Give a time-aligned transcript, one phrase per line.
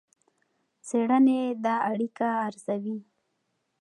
[0.87, 2.97] څېړنې دا اړیکه ارزوي.